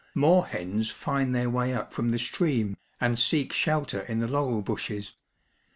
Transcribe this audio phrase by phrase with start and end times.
[0.15, 5.13] Moorhens find their way up from the stream, and seek shelter in the laurel bushes.